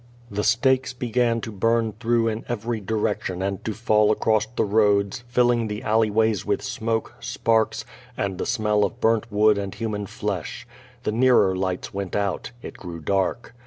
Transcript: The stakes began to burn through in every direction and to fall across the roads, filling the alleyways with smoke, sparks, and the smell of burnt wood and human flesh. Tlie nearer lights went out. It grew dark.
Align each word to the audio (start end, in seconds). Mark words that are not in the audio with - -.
The 0.31 0.43
stakes 0.43 0.93
began 0.93 1.41
to 1.41 1.51
burn 1.51 1.93
through 1.99 2.27
in 2.29 2.43
every 2.49 2.79
direction 2.79 3.43
and 3.43 3.63
to 3.63 3.71
fall 3.75 4.09
across 4.09 4.47
the 4.47 4.63
roads, 4.65 5.23
filling 5.27 5.67
the 5.67 5.83
alleyways 5.83 6.43
with 6.43 6.63
smoke, 6.63 7.13
sparks, 7.19 7.85
and 8.17 8.39
the 8.39 8.47
smell 8.47 8.83
of 8.83 8.99
burnt 8.99 9.31
wood 9.31 9.59
and 9.59 9.75
human 9.75 10.07
flesh. 10.07 10.65
Tlie 11.05 11.13
nearer 11.13 11.55
lights 11.55 11.93
went 11.93 12.15
out. 12.15 12.49
It 12.63 12.77
grew 12.77 12.99
dark. 12.99 13.53